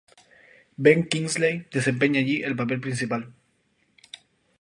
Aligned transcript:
Ben 0.85 1.05
Kingsley 1.07 1.67
desempeña 1.69 2.21
allí 2.21 2.41
el 2.41 2.55
papel 2.55 2.81
principal. 2.81 3.35